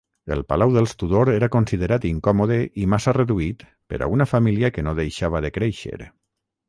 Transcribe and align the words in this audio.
El 0.35 0.39
palau 0.51 0.71
dels 0.75 0.93
Tudor 1.01 1.29
era 1.33 1.49
considerat 1.55 2.07
incòmode 2.11 2.57
i 2.85 2.87
massa 2.95 3.13
reduït 3.19 3.61
per 3.93 4.01
a 4.07 4.09
una 4.17 4.27
família 4.35 4.73
que 4.79 4.85
no 4.89 4.95
deixava 5.01 5.43
de 5.47 5.53
créixer. 5.59 6.01